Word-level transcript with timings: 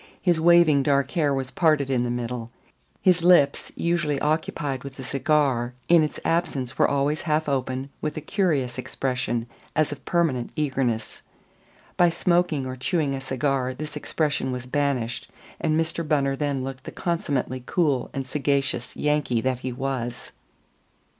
His 0.19 0.41
waving 0.41 0.81
dark 0.81 1.11
hair 1.11 1.31
was 1.31 1.51
parted 1.51 1.91
in 1.91 2.03
the 2.03 2.09
middle. 2.09 2.49
His 3.03 3.21
lips, 3.21 3.71
usually 3.75 4.19
occupied 4.19 4.83
with 4.83 4.97
a 4.97 5.03
cigar, 5.03 5.75
in 5.89 6.01
its 6.01 6.19
absence 6.25 6.75
were 6.75 6.87
always 6.87 7.21
half 7.29 7.47
open 7.47 7.91
with 8.01 8.17
a 8.17 8.21
curious 8.21 8.79
expression 8.79 9.45
as 9.75 9.91
of 9.91 10.03
permanent 10.03 10.49
eagerness. 10.55 11.21
By 11.97 12.09
smoking 12.09 12.65
or 12.65 12.75
chewing 12.75 13.13
a 13.13 13.21
cigar 13.21 13.75
this 13.75 13.95
expression 13.95 14.51
was 14.51 14.65
banished, 14.65 15.29
and 15.59 15.79
Mr. 15.79 16.01
Bunner 16.07 16.35
then 16.35 16.63
looked 16.63 16.85
the 16.85 16.91
consummately 16.91 17.61
cool 17.67 18.09
and 18.11 18.25
sagacious 18.25 18.95
Yankee 18.95 19.39
that 19.41 19.59
he 19.59 19.71
was. 19.71 20.31